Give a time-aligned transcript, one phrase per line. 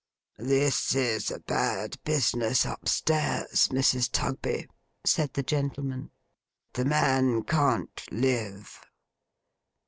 [0.39, 4.09] 'This is a bad business up stairs, Mrs.
[4.11, 4.67] Tugby,'
[5.05, 6.09] said the gentleman.
[6.73, 8.79] 'The man can't live.